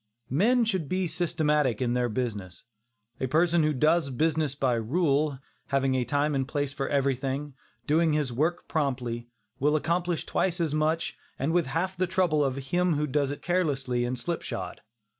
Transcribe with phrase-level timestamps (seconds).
[0.31, 2.63] Men should be systematic in their business.
[3.19, 7.53] A person who does business by rule, having a time and place for everything,
[7.85, 9.27] doing his work promptly,
[9.59, 13.43] will accomplish twice as much and with half the trouble of him who does it
[13.43, 14.81] carelessly and slipshod.